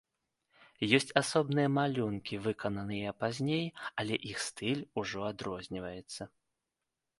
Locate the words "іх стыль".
4.33-4.83